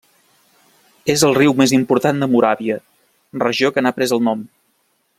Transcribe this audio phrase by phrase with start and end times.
[1.15, 2.81] És el riu més important de Moràvia,
[3.47, 4.47] regió que n'ha pres el nom.